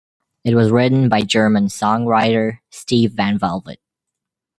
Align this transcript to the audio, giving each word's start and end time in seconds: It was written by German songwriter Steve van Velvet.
It 0.43 0.55
was 0.55 0.71
written 0.71 1.09
by 1.09 1.21
German 1.21 1.67
songwriter 1.67 2.57
Steve 2.71 3.11
van 3.11 3.37
Velvet. 3.37 3.79